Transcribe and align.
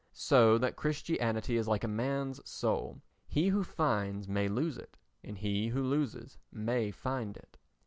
So 0.13 0.57
that 0.57 0.75
Christianity 0.77 1.57
is 1.57 1.67
like 1.67 1.83
a 1.83 1.87
man's 1.87 2.41
soul—he 2.49 3.49
who 3.49 3.63
finds 3.63 4.27
may 4.27 4.47
lose 4.47 4.79
it 4.79 4.97
and 5.23 5.37
he 5.37 5.67
who 5.67 5.83
loses 5.83 6.39
may 6.51 6.89
find 6.89 7.37
it. 7.37 7.59